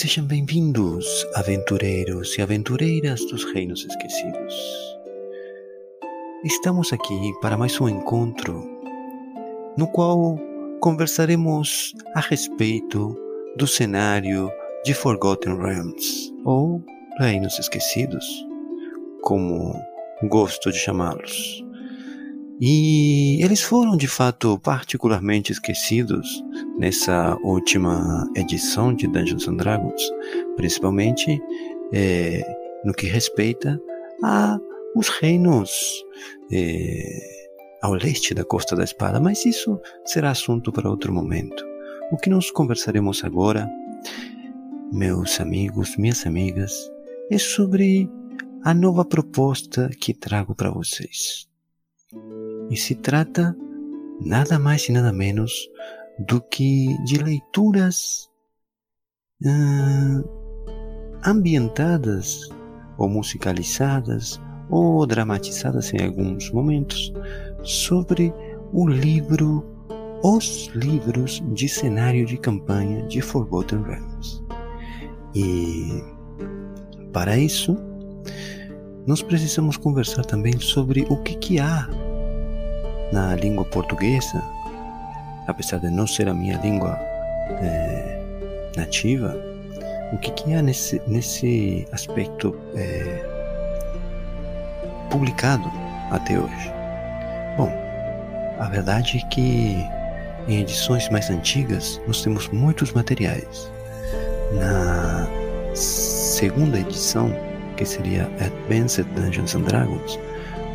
Sejam 0.00 0.24
bem-vindos, 0.24 1.26
aventureiros 1.34 2.38
e 2.38 2.40
aventureiras 2.40 3.18
dos 3.32 3.42
Reinos 3.52 3.84
Esquecidos. 3.84 4.54
Estamos 6.44 6.92
aqui 6.92 7.32
para 7.42 7.56
mais 7.56 7.80
um 7.80 7.88
encontro 7.88 8.64
no 9.76 9.88
qual 9.88 10.38
conversaremos 10.80 11.92
a 12.14 12.20
respeito 12.20 13.12
do 13.56 13.66
cenário 13.66 14.48
de 14.84 14.94
Forgotten 14.94 15.56
Realms 15.56 16.32
ou 16.44 16.80
Reinos 17.18 17.58
Esquecidos, 17.58 18.24
como 19.22 19.74
gosto 20.28 20.70
de 20.70 20.78
chamá-los. 20.78 21.67
E 22.60 23.42
eles 23.42 23.62
foram 23.62 23.96
de 23.96 24.08
fato 24.08 24.58
particularmente 24.58 25.52
esquecidos 25.52 26.42
nessa 26.76 27.36
última 27.42 28.28
edição 28.34 28.92
de 28.92 29.06
Dungeons 29.06 29.46
and 29.46 29.56
Dragons, 29.56 30.02
principalmente 30.56 31.40
é, 31.92 32.42
no 32.84 32.92
que 32.92 33.06
respeita 33.06 33.80
a 34.24 34.58
os 34.96 35.08
reinos 35.08 36.04
é, 36.50 37.02
ao 37.80 37.94
leste 37.94 38.34
da 38.34 38.44
Costa 38.44 38.74
da 38.74 38.82
Espada, 38.82 39.20
mas 39.20 39.46
isso 39.46 39.80
será 40.04 40.30
assunto 40.30 40.72
para 40.72 40.90
outro 40.90 41.12
momento. 41.12 41.64
O 42.10 42.16
que 42.16 42.30
nós 42.30 42.50
conversaremos 42.50 43.22
agora, 43.22 43.70
meus 44.92 45.40
amigos, 45.40 45.96
minhas 45.96 46.26
amigas, 46.26 46.72
é 47.30 47.38
sobre 47.38 48.10
a 48.64 48.74
nova 48.74 49.04
proposta 49.04 49.88
que 50.00 50.12
trago 50.12 50.54
para 50.54 50.70
vocês. 50.70 51.46
E 52.70 52.76
se 52.76 52.94
trata 52.94 53.56
nada 54.20 54.58
mais 54.58 54.88
e 54.88 54.92
nada 54.92 55.12
menos 55.12 55.68
do 56.18 56.40
que 56.40 56.96
de 57.04 57.18
leituras 57.18 58.28
uh, 59.44 60.28
ambientadas 61.24 62.48
ou 62.96 63.08
musicalizadas 63.08 64.40
ou 64.68 65.06
dramatizadas 65.06 65.92
em 65.94 66.04
alguns 66.04 66.50
momentos 66.50 67.12
sobre 67.62 68.32
o 68.72 68.86
livro 68.86 69.64
Os 70.22 70.68
Livros 70.74 71.42
de 71.52 71.68
Cenário 71.68 72.26
de 72.26 72.36
Campanha 72.36 73.06
de 73.06 73.20
Forgotten 73.20 73.82
Realms. 73.82 74.42
E 75.34 76.02
para 77.12 77.38
isso, 77.38 77.76
nós 79.06 79.22
precisamos 79.22 79.76
conversar 79.76 80.24
também 80.24 80.58
sobre 80.58 81.06
o 81.08 81.16
que, 81.22 81.36
que 81.36 81.58
há 81.58 81.88
na 83.12 83.34
língua 83.36 83.64
portuguesa, 83.64 84.42
apesar 85.46 85.78
de 85.78 85.90
não 85.90 86.06
ser 86.06 86.28
a 86.28 86.34
minha 86.34 86.58
língua 86.58 86.98
é, 87.62 88.20
nativa, 88.76 89.34
o 90.12 90.18
que, 90.18 90.30
que 90.32 90.54
há 90.54 90.62
nesse, 90.62 91.00
nesse 91.06 91.86
aspecto 91.92 92.58
é, 92.74 93.24
publicado 95.10 95.70
até 96.10 96.38
hoje? 96.38 96.72
Bom, 97.56 97.72
a 98.58 98.68
verdade 98.68 99.22
é 99.22 99.28
que 99.28 99.76
em 100.48 100.60
edições 100.60 101.08
mais 101.10 101.28
antigas 101.30 102.00
nós 102.06 102.22
temos 102.22 102.48
muitos 102.48 102.92
materiais. 102.92 103.70
Na 104.54 105.28
segunda 105.74 106.78
edição, 106.78 107.30
que 107.76 107.84
seria 107.84 108.30
Advanced 108.40 109.06
Dungeons 109.14 109.54
and 109.54 109.62
Dragons, 109.62 110.18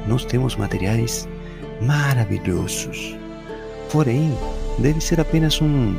nós 0.07 0.23
temos 0.25 0.55
materiais 0.55 1.27
maravilhosos. 1.85 3.17
Porém, 3.91 4.35
deve 4.79 4.99
ser 5.01 5.19
apenas 5.19 5.61
um, 5.61 5.95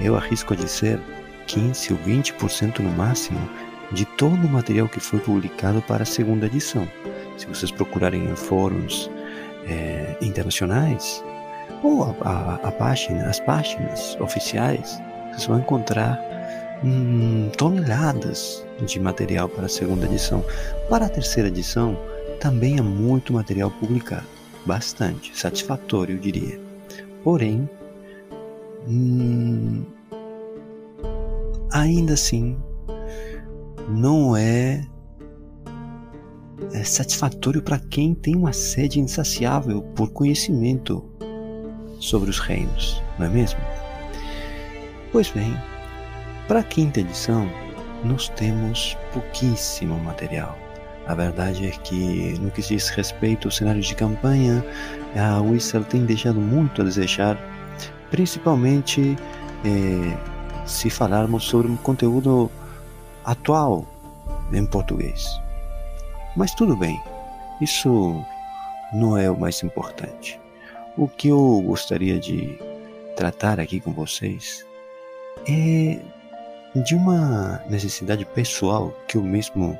eu 0.00 0.16
arrisco 0.16 0.54
a 0.54 0.56
dizer, 0.56 1.00
15 1.46 1.92
ou 1.92 1.98
20% 2.00 2.78
no 2.80 2.90
máximo 2.90 3.38
de 3.92 4.04
todo 4.04 4.46
o 4.46 4.48
material 4.48 4.88
que 4.88 5.00
foi 5.00 5.18
publicado 5.20 5.80
para 5.82 6.02
a 6.02 6.06
segunda 6.06 6.46
edição. 6.46 6.88
Se 7.36 7.46
vocês 7.46 7.70
procurarem 7.70 8.24
em 8.24 8.36
fóruns 8.36 9.10
é, 9.66 10.16
internacionais 10.20 11.22
ou 11.82 12.04
a, 12.04 12.28
a, 12.28 12.54
a, 12.68 12.72
página, 12.72 13.26
as 13.26 13.38
páginas 13.40 14.16
oficiais, 14.20 15.00
vocês 15.30 15.46
vão 15.46 15.58
encontrar 15.58 16.18
hum, 16.82 17.50
toneladas 17.56 18.66
de 18.84 18.98
material 18.98 19.48
para 19.48 19.66
a 19.66 19.68
segunda 19.68 20.06
edição. 20.06 20.44
Para 20.88 21.06
a 21.06 21.08
terceira 21.08 21.48
edição, 21.48 21.96
também 22.40 22.78
há 22.78 22.82
muito 22.82 23.32
material 23.32 23.70
publicado 23.70 24.35
bastante 24.66 25.36
satisfatório, 25.36 26.16
eu 26.16 26.20
diria. 26.20 26.60
Porém, 27.22 27.68
hum, 28.86 29.84
ainda 31.72 32.14
assim, 32.14 32.58
não 33.88 34.36
é, 34.36 34.84
é 36.72 36.84
satisfatório 36.84 37.62
para 37.62 37.78
quem 37.78 38.14
tem 38.14 38.36
uma 38.36 38.52
sede 38.52 39.00
insaciável 39.00 39.82
por 39.94 40.10
conhecimento 40.10 41.04
sobre 42.00 42.30
os 42.30 42.38
reinos, 42.38 43.02
não 43.18 43.26
é 43.26 43.28
mesmo? 43.28 43.60
Pois 45.12 45.30
bem, 45.30 45.56
para 46.46 46.60
a 46.60 46.64
quinta 46.64 47.00
edição, 47.00 47.48
nós 48.04 48.28
temos 48.30 48.96
pouquíssimo 49.12 49.98
material. 49.98 50.65
A 51.06 51.14
verdade 51.14 51.66
é 51.66 51.70
que, 51.70 52.36
no 52.40 52.50
que 52.50 52.60
diz 52.60 52.88
respeito 52.88 53.46
ao 53.46 53.52
cenário 53.52 53.80
de 53.80 53.94
campanha, 53.94 54.64
a 55.16 55.40
Wizard 55.40 55.86
tem 55.88 56.04
deixado 56.04 56.40
muito 56.40 56.82
a 56.82 56.84
desejar, 56.84 57.38
principalmente 58.10 59.16
eh, 59.64 60.16
se 60.66 60.90
falarmos 60.90 61.44
sobre 61.44 61.70
um 61.70 61.76
conteúdo 61.76 62.50
atual 63.24 63.86
em 64.52 64.66
português. 64.66 65.40
Mas 66.34 66.54
tudo 66.54 66.76
bem, 66.76 67.00
isso 67.60 68.20
não 68.92 69.16
é 69.16 69.30
o 69.30 69.38
mais 69.38 69.62
importante. 69.62 70.40
O 70.96 71.06
que 71.06 71.28
eu 71.28 71.62
gostaria 71.64 72.18
de 72.18 72.58
tratar 73.16 73.60
aqui 73.60 73.80
com 73.80 73.92
vocês 73.92 74.66
é 75.48 76.00
de 76.82 76.94
uma 76.94 77.60
necessidade 77.68 78.24
pessoal 78.24 78.92
que 79.08 79.16
eu 79.16 79.22
mesmo 79.22 79.78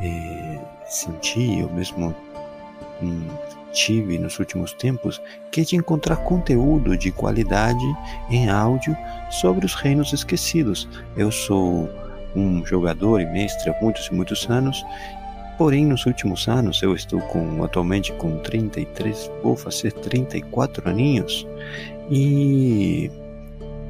eh, 0.00 0.60
senti, 0.86 1.60
eu 1.60 1.70
mesmo 1.70 2.14
hum, 3.02 3.28
tive 3.72 4.18
nos 4.18 4.38
últimos 4.38 4.72
tempos, 4.74 5.20
que 5.50 5.60
é 5.60 5.64
de 5.64 5.76
encontrar 5.76 6.16
conteúdo 6.16 6.96
de 6.96 7.12
qualidade 7.12 7.84
em 8.30 8.48
áudio 8.48 8.96
sobre 9.30 9.64
os 9.64 9.74
reinos 9.74 10.12
esquecidos. 10.12 10.88
Eu 11.16 11.30
sou 11.30 11.88
um 12.34 12.64
jogador 12.64 13.20
e 13.20 13.26
mestre 13.26 13.70
há 13.70 13.80
muitos 13.80 14.06
e 14.06 14.14
muitos 14.14 14.48
anos, 14.50 14.84
porém 15.56 15.86
nos 15.86 16.06
últimos 16.06 16.48
anos 16.48 16.82
eu 16.82 16.94
estou 16.94 17.20
com 17.20 17.62
atualmente 17.62 18.12
com 18.14 18.38
33, 18.38 19.30
vou 19.42 19.54
fazer 19.54 19.92
34 19.92 20.88
aninhos 20.88 21.46
e 22.10 23.10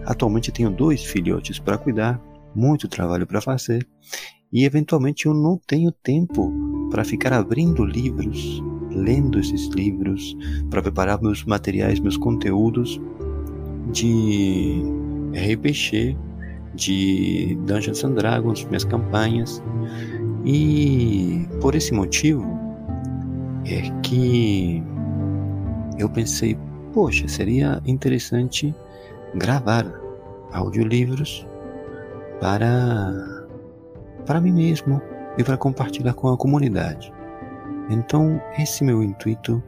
atualmente 0.04 0.52
tenho 0.52 0.70
dois 0.70 1.04
filhotes 1.04 1.58
para 1.58 1.78
cuidar 1.78 2.20
muito 2.54 2.88
trabalho 2.88 3.26
para 3.26 3.40
fazer 3.40 3.86
e 4.52 4.64
eventualmente 4.64 5.26
eu 5.26 5.32
não 5.32 5.58
tenho 5.66 5.90
tempo 5.90 6.52
para 6.90 7.04
ficar 7.04 7.32
abrindo 7.32 7.84
livros, 7.84 8.62
lendo 8.90 9.40
esses 9.40 9.68
livros, 9.68 10.36
para 10.68 10.82
preparar 10.82 11.22
meus 11.22 11.42
materiais, 11.44 11.98
meus 11.98 12.18
conteúdos 12.18 13.00
de 13.90 14.82
RPG, 15.34 16.18
de 16.74 17.58
Dungeons 17.66 18.04
and 18.04 18.12
Dragons, 18.12 18.64
minhas 18.66 18.84
campanhas. 18.84 19.62
E 20.44 21.48
por 21.62 21.74
esse 21.74 21.94
motivo 21.94 22.44
é 23.64 23.88
que 24.02 24.82
eu 25.98 26.10
pensei, 26.10 26.58
poxa, 26.92 27.26
seria 27.26 27.80
interessante 27.86 28.74
gravar 29.34 29.90
audiolivros 30.52 31.46
para 32.42 33.46
para 34.26 34.40
mim 34.40 34.52
mesmo 34.52 35.00
e 35.38 35.44
para 35.44 35.56
compartilhar 35.56 36.12
com 36.12 36.28
a 36.28 36.36
comunidade. 36.36 37.12
Então, 37.88 38.42
esse 38.58 38.82
é 38.82 38.86
meu 38.86 39.00
intuito 39.02 39.62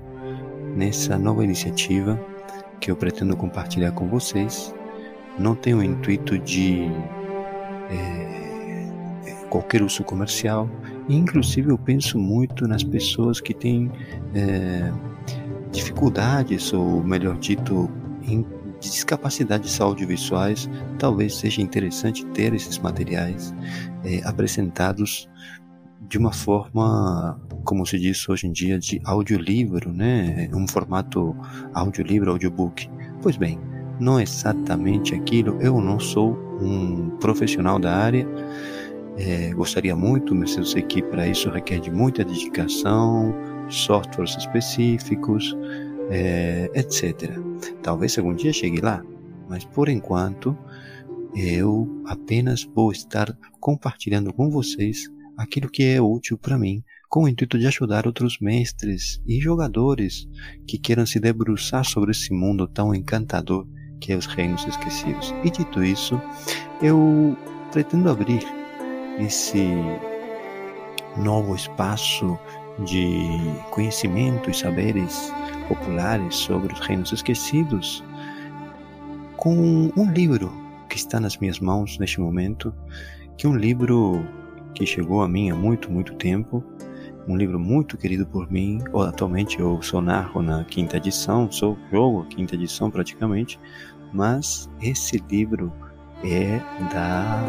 nessa 0.77 1.17
nova 1.17 1.45
iniciativa 1.45 2.21
que 2.81 2.91
eu 2.91 2.97
pretendo 2.97 3.37
compartilhar 3.37 3.93
com 3.93 4.09
vocês. 4.09 4.75
Não 5.39 5.55
tem 5.55 5.75
o 5.75 5.83
intuito 5.83 6.37
de 6.39 6.91
é, 7.91 8.89
qualquer 9.49 9.81
uso 9.83 10.03
comercial, 10.03 10.69
inclusive 11.09 11.71
eu 11.71 11.79
penso 11.79 12.19
muito 12.19 12.67
nas 12.67 12.83
pessoas 12.83 13.41
que 13.41 13.55
têm 13.55 13.91
é, 14.35 14.93
dificuldades, 15.71 16.73
ou 16.73 17.03
melhor 17.05 17.37
dito, 17.37 17.89
em 18.27 18.45
discapacidades 18.91 19.81
audiovisuais, 19.81 20.69
talvez 20.99 21.37
seja 21.37 21.61
interessante 21.63 22.25
ter 22.27 22.55
esses 22.55 22.79
materiais 22.79 23.55
é, 24.05 24.21
apresentados 24.25 25.29
de 26.09 26.19
uma 26.19 26.33
forma, 26.33 27.41
como 27.65 27.87
se 27.87 27.99
diz 27.99 28.29
hoje 28.29 28.47
em 28.47 28.53
dia, 28.53 28.79
de 28.79 29.01
audiolivro, 29.05 29.93
né? 29.93 30.49
Um 30.53 30.69
formato 30.69 31.35
audiolivro, 31.73 32.31
audiobook. 32.31 32.89
Pois 33.23 33.37
bem, 33.37 33.59
não 33.99 34.19
é 34.19 34.23
exatamente 34.23 35.15
aquilo. 35.15 35.59
Eu 35.61 35.81
não 35.81 35.99
sou 35.99 36.39
um 36.61 37.11
profissional 37.21 37.79
da 37.79 37.95
área. 37.97 38.29
É, 39.17 39.51
gostaria 39.55 39.95
muito, 39.95 40.35
mas 40.35 40.57
eu 40.57 40.65
sei 40.65 40.83
que 40.83 41.03
para 41.03 41.27
isso 41.27 41.49
requer 41.49 41.79
de 41.79 41.91
muita 41.91 42.25
dedicação, 42.25 43.35
softwares 43.69 44.37
específicos, 44.37 45.57
é, 46.11 46.71
etc. 46.75 47.31
Talvez 47.83 48.19
algum 48.19 48.35
dia 48.35 48.53
chegue 48.53 48.81
lá, 48.81 49.05
mas 49.49 49.65
por 49.65 49.89
enquanto 49.89 50.57
eu 51.35 52.03
apenas 52.07 52.65
vou 52.65 52.93
estar 52.93 53.37
compartilhando 53.61 54.33
com 54.33 54.51
vocês 54.51 55.11
aquilo 55.37 55.69
que 55.69 55.83
é 55.83 56.01
útil 56.01 56.39
para 56.39 56.59
mim, 56.59 56.83
com 57.09 57.25
o 57.25 57.29
intuito 57.29 57.59
de 57.59 57.67
ajudar 57.67 58.07
outros 58.07 58.39
mestres 58.41 59.21
e 59.27 59.41
jogadores 59.41 60.29
que 60.67 60.79
queiram 60.79 61.07
se 61.07 61.19
debruçar 61.19 61.85
sobre 61.85 62.13
esse 62.13 62.33
mundo 62.33 62.69
tão 62.69 62.95
encantador 62.95 63.67
que 64.01 64.13
é 64.13 64.17
os 64.17 64.27
Reinos 64.27 64.67
Esquecidos. 64.67 65.35
E 65.43 65.51
dito 65.51 65.83
isso, 65.83 66.21
eu 66.83 67.37
pretendo 67.73 68.11
abrir 68.11 68.45
esse 69.19 69.67
novo 71.17 71.55
espaço 71.55 72.39
de 72.85 73.39
conhecimento 73.71 74.51
e 74.51 74.55
saberes 74.55 75.33
populares 75.69 76.35
sobre 76.35 76.73
os 76.73 76.81
Reinos 76.81 77.13
Esquecidos 77.13 78.05
com 79.37 79.93
um 79.97 80.11
livro 80.13 80.51
que 80.89 80.97
está 80.97 81.21
nas 81.21 81.37
minhas 81.37 81.61
mãos 81.61 81.99
neste 81.99 82.21
momento, 82.21 82.75
que 83.37 83.47
é 83.47 83.51
um 83.51 83.57
livro 83.57 84.25
que 84.75 84.87
chegou 84.87 85.23
a 85.23 85.29
mim 85.29 85.51
há 85.51 85.55
muito, 85.55 85.91
muito 85.91 86.15
tempo, 86.15 86.65
um 87.27 87.37
livro 87.37 87.59
muito 87.59 87.97
querido 87.97 88.27
por 88.27 88.51
mim. 88.51 88.81
Atualmente 89.07 89.59
eu 89.59 89.81
sou 89.83 90.01
narro 90.01 90.43
na 90.43 90.65
quinta 90.65 90.97
edição, 90.97 91.51
sou 91.51 91.77
jogo 91.91 92.25
quinta 92.27 92.55
edição 92.55 92.91
praticamente, 92.91 93.59
mas 94.13 94.71
esse 94.81 95.23
livro 95.31 95.73
é 96.23 96.59
da 96.93 97.43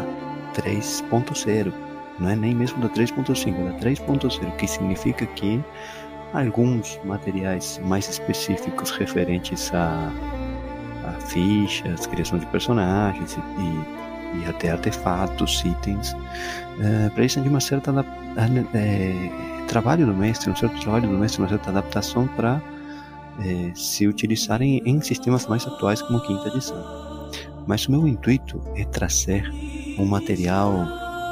3.0, 0.54 1.72
não 2.18 2.28
é 2.28 2.36
nem 2.36 2.54
mesmo 2.54 2.80
da 2.80 2.88
3.5, 2.88 3.54
é 3.54 3.72
da 3.72 3.78
3.0, 3.78 4.56
que 4.56 4.66
significa 4.66 5.26
que 5.26 5.62
alguns 6.32 6.98
materiais 7.04 7.80
mais 7.84 8.08
específicos 8.08 8.90
referentes 8.90 9.72
a, 9.72 10.10
a 11.04 11.12
fichas, 11.20 12.06
criação 12.06 12.38
de 12.38 12.46
personagens 12.46 13.36
e, 13.36 14.38
e 14.38 14.48
até 14.48 14.70
artefatos, 14.70 15.64
itens, 15.64 16.14
é, 16.80 17.08
precisam 17.10 17.42
de 17.42 17.48
uma 17.48 17.60
certa 17.60 17.92
é, 18.74 19.12
trabalho 19.68 20.06
do 20.06 20.14
mestre, 20.14 20.50
um 20.50 20.56
certo 20.56 20.80
trabalho 20.80 21.08
do 21.08 21.16
mestre, 21.16 21.42
uma 21.42 21.48
certa 21.48 21.70
adaptação 21.70 22.26
para 22.28 22.60
é, 23.40 23.72
se 23.74 24.06
utilizarem 24.06 24.82
em 24.84 25.00
sistemas 25.00 25.46
mais 25.46 25.66
atuais 25.66 26.02
como 26.02 26.20
quinta 26.20 26.48
edição. 26.48 27.30
Mas 27.66 27.86
o 27.86 27.90
meu 27.90 28.06
intuito 28.06 28.60
é 28.76 28.84
trazer 28.84 29.50
um 29.98 30.04
material, 30.04 30.72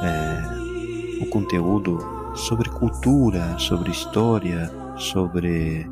é, 0.02 1.22
um 1.22 1.26
conteúdo 1.30 1.98
sobre 2.34 2.68
cultura, 2.68 3.56
sobre 3.58 3.90
história, 3.90 4.70
sobre 4.96 5.88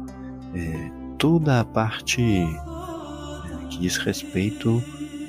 é, 0.54 0.90
toda 1.18 1.60
a 1.60 1.64
parte 1.64 2.22
é, 2.22 3.66
que 3.68 3.78
diz 3.78 3.96
respeito 3.96 4.82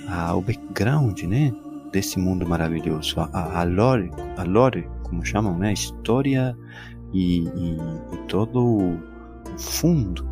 ao 0.08 0.42
background, 0.42 1.22
né? 1.24 1.54
desse 1.94 2.20
mundo 2.20 2.46
maravilhoso, 2.48 3.20
a, 3.20 3.62
a 3.62 3.64
lore, 3.64 4.10
a 4.36 4.44
lore, 4.44 4.90
como 5.04 5.24
chamam, 5.24 5.56
né? 5.56 5.70
A 5.70 5.74
história 5.74 6.58
e, 7.14 7.44
e, 7.44 7.78
e 8.12 8.18
todo 8.28 8.66
o 8.66 9.60
fundo 9.60 10.28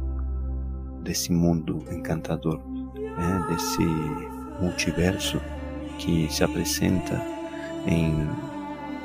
desse 1.03 1.31
mundo 1.31 1.85
encantador, 1.91 2.59
né? 2.95 3.45
desse 3.47 3.85
multiverso 4.59 5.39
que 5.99 6.27
se 6.33 6.44
apresenta 6.44 7.21
em 7.85 8.27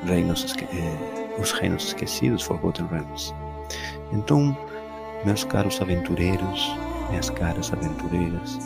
reinos, 0.06 0.56
eh, 0.58 1.36
os 1.38 1.52
reinos 1.52 1.88
esquecidos, 1.88 2.42
Forgotten 2.42 2.86
Realms. 2.86 3.34
Então, 4.12 4.56
meus 5.24 5.44
caros 5.44 5.80
aventureiros, 5.80 6.74
minhas 7.10 7.30
caras 7.30 7.72
aventureiras, 7.72 8.58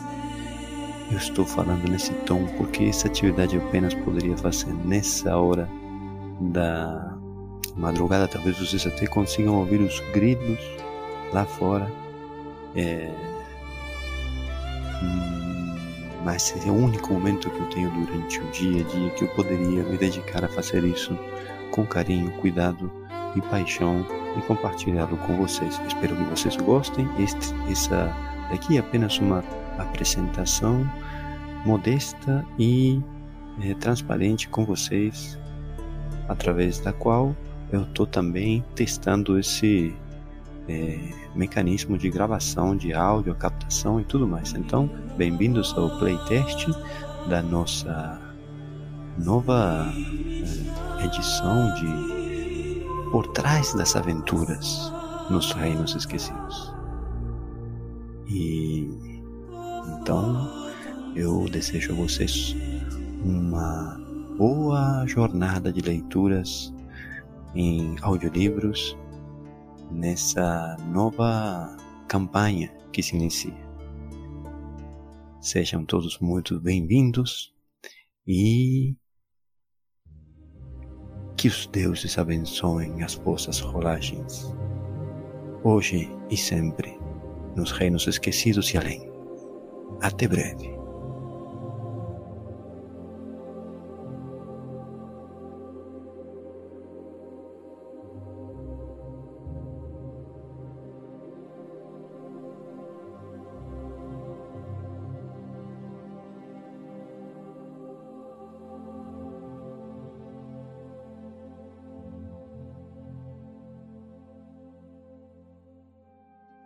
eu 1.10 1.16
estou 1.16 1.44
falando 1.44 1.88
nesse 1.90 2.12
tom 2.24 2.46
porque 2.56 2.84
essa 2.84 3.08
atividade 3.08 3.56
eu 3.56 3.66
apenas 3.66 3.94
poderia 3.94 4.36
fazer 4.36 4.72
nessa 4.84 5.36
hora 5.36 5.68
da 6.40 7.16
madrugada. 7.76 8.28
Talvez 8.28 8.58
vocês 8.58 8.86
até 8.86 9.06
consigam 9.06 9.56
ouvir 9.56 9.80
os 9.80 9.98
gritos 10.12 10.58
lá 11.32 11.44
fora. 11.44 11.90
É... 12.76 13.12
Hum, 15.02 15.76
mas 16.24 16.54
é 16.64 16.70
o 16.70 16.74
único 16.74 17.12
momento 17.12 17.50
que 17.50 17.58
eu 17.58 17.66
tenho 17.70 17.90
durante 17.90 18.38
o 18.38 18.50
dia 18.52 18.82
a 18.82 18.88
dia 18.88 19.10
que 19.10 19.24
eu 19.24 19.28
poderia 19.28 19.82
me 19.82 19.96
dedicar 19.96 20.44
a 20.44 20.48
fazer 20.48 20.84
isso 20.84 21.18
com 21.72 21.84
carinho, 21.86 22.30
cuidado 22.32 22.90
e 23.34 23.40
paixão 23.42 24.06
e 24.36 24.42
compartilhá-lo 24.42 25.16
com 25.18 25.36
vocês. 25.36 25.80
Espero 25.86 26.16
que 26.16 26.24
vocês 26.24 26.56
gostem. 26.56 27.08
Este, 27.18 27.54
essa 27.70 28.14
daqui 28.50 28.76
é 28.76 28.80
apenas 28.80 29.18
uma 29.18 29.44
apresentação 29.78 30.88
modesta 31.64 32.44
e 32.58 33.00
é, 33.62 33.74
transparente 33.74 34.48
com 34.48 34.64
vocês, 34.64 35.38
através 36.28 36.80
da 36.80 36.92
qual 36.92 37.34
eu 37.72 37.82
estou 37.82 38.06
também 38.06 38.64
testando 38.74 39.38
esse 39.38 39.94
é, 40.68 40.98
mecanismo 41.34 41.96
de 41.96 42.10
gravação 42.10 42.76
de 42.76 42.92
áudio, 42.92 43.34
captação 43.34 44.00
e 44.00 44.04
tudo 44.04 44.26
mais. 44.26 44.54
Então, 44.54 44.90
bem-vindos 45.16 45.76
ao 45.76 45.98
playtest 45.98 46.66
da 47.28 47.42
nossa 47.42 48.20
nova 49.18 49.92
é, 50.98 51.04
edição 51.04 51.74
de 51.74 52.19
Por 53.10 53.26
Trás 53.28 53.74
das 53.74 53.96
Aventuras 53.96 54.92
nos 55.28 55.52
Reinos 55.52 55.96
Esquecidos. 55.96 56.72
E 58.28 58.88
então 59.88 60.48
eu 61.16 61.48
desejo 61.48 61.92
a 61.92 61.96
vocês 61.96 62.54
uma 63.24 64.00
boa 64.38 65.04
jornada 65.06 65.72
de 65.72 65.80
leituras 65.80 66.72
em 67.52 67.96
audiolivros 68.00 68.96
nessa 69.90 70.76
nova 70.88 71.76
campanha 72.06 72.72
que 72.92 73.02
se 73.02 73.16
inicia. 73.16 73.70
Sejam 75.40 75.84
todos 75.84 76.20
muito 76.20 76.60
bem-vindos 76.60 77.52
e 78.24 78.94
que 81.40 81.48
os 81.48 81.66
deuses 81.68 82.18
abençoem 82.18 83.02
as 83.02 83.14
vossas 83.14 83.60
rolagens, 83.60 84.54
hoje 85.64 86.06
e 86.28 86.36
sempre, 86.36 86.98
nos 87.56 87.72
reinos 87.72 88.06
esquecidos 88.06 88.74
e 88.74 88.76
além. 88.76 89.10
Até 90.02 90.28
breve. 90.28 90.79